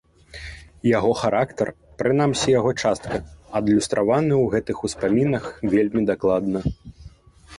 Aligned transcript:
Яго 0.97 1.09
характар, 1.19 1.67
прынамсі 1.99 2.55
яго 2.59 2.71
частка, 2.85 3.19
адлюстраваны 3.61 4.33
ў 4.37 4.45
гэтых 4.55 4.77
успамінах 4.89 5.43
вельмі 5.75 6.01
даклада. 6.11 6.59